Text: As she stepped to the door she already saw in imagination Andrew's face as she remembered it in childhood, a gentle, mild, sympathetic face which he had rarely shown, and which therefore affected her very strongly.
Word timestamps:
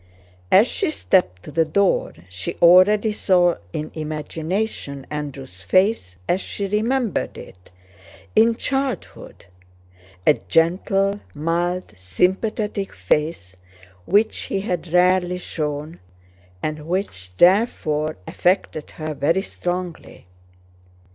As 0.51 0.67
she 0.67 0.89
stepped 0.89 1.43
to 1.43 1.51
the 1.51 1.63
door 1.63 2.13
she 2.27 2.55
already 2.55 3.11
saw 3.11 3.57
in 3.71 3.91
imagination 3.93 5.05
Andrew's 5.11 5.61
face 5.61 6.17
as 6.27 6.41
she 6.41 6.65
remembered 6.65 7.37
it 7.37 7.69
in 8.35 8.55
childhood, 8.55 9.45
a 10.25 10.33
gentle, 10.33 11.19
mild, 11.35 11.93
sympathetic 11.95 12.93
face 12.93 13.55
which 14.07 14.35
he 14.45 14.61
had 14.61 14.87
rarely 14.91 15.37
shown, 15.37 15.99
and 16.63 16.87
which 16.87 17.37
therefore 17.37 18.17
affected 18.25 18.89
her 18.97 19.13
very 19.13 19.43
strongly. 19.43 20.25